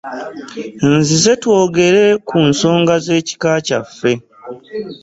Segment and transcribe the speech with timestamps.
[0.95, 4.11] Nzize twogere ku nsonga z'ekika kyaffe.